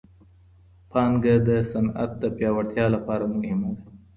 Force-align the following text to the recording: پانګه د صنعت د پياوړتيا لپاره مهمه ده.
پانګه 0.89 1.35
د 1.47 1.49
صنعت 1.71 2.11
د 2.19 2.23
پياوړتيا 2.37 2.85
لپاره 2.95 3.25
مهمه 3.35 3.69
ده. 3.75 3.81